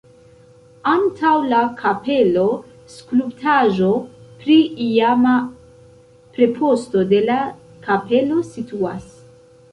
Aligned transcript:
Antaŭ 0.91 1.31
la 1.49 1.57
kapelo 1.81 2.45
skulptaĵo 2.93 3.89
pri 4.43 4.55
iama 4.85 5.33
preposto 6.39 7.03
de 7.11 7.19
la 7.27 7.37
kapelo 7.89 8.39
situas. 8.49 9.05